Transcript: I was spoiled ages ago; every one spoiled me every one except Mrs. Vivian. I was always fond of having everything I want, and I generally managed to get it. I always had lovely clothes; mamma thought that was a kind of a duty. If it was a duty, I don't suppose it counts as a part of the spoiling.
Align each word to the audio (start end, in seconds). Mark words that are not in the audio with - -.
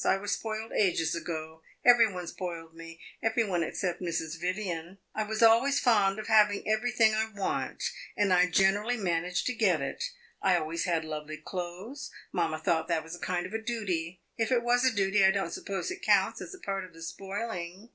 I 0.03 0.17
was 0.17 0.31
spoiled 0.31 0.71
ages 0.71 1.13
ago; 1.13 1.61
every 1.85 2.11
one 2.11 2.25
spoiled 2.25 2.73
me 2.73 2.99
every 3.21 3.43
one 3.43 3.61
except 3.61 4.01
Mrs. 4.01 4.41
Vivian. 4.41 4.97
I 5.13 5.21
was 5.23 5.43
always 5.43 5.79
fond 5.79 6.17
of 6.17 6.25
having 6.25 6.67
everything 6.67 7.13
I 7.13 7.29
want, 7.29 7.83
and 8.17 8.33
I 8.33 8.49
generally 8.49 8.97
managed 8.97 9.45
to 9.45 9.53
get 9.53 9.79
it. 9.79 10.05
I 10.41 10.57
always 10.57 10.85
had 10.85 11.05
lovely 11.05 11.37
clothes; 11.37 12.09
mamma 12.31 12.57
thought 12.57 12.87
that 12.87 13.03
was 13.03 13.13
a 13.15 13.19
kind 13.19 13.45
of 13.45 13.53
a 13.53 13.61
duty. 13.61 14.23
If 14.39 14.51
it 14.51 14.63
was 14.63 14.83
a 14.83 14.91
duty, 14.91 15.23
I 15.23 15.29
don't 15.29 15.53
suppose 15.53 15.91
it 15.91 16.01
counts 16.01 16.41
as 16.41 16.55
a 16.55 16.59
part 16.59 16.83
of 16.83 16.93
the 16.93 17.03
spoiling. 17.03 17.89